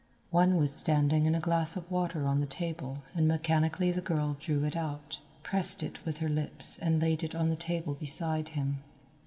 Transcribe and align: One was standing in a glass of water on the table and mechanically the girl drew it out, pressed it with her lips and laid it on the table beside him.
One 0.31 0.55
was 0.57 0.73
standing 0.73 1.27
in 1.27 1.35
a 1.35 1.39
glass 1.39 1.77
of 1.77 1.91
water 1.91 2.25
on 2.25 2.39
the 2.41 2.47
table 2.47 3.03
and 3.13 3.27
mechanically 3.27 3.91
the 3.91 4.01
girl 4.01 4.35
drew 4.39 4.63
it 4.63 4.75
out, 4.75 5.19
pressed 5.43 5.83
it 5.83 6.03
with 6.07 6.17
her 6.17 6.27
lips 6.27 6.79
and 6.79 6.99
laid 6.99 7.21
it 7.23 7.35
on 7.35 7.49
the 7.51 7.55
table 7.55 7.93
beside 7.93 8.49
him. 8.49 8.79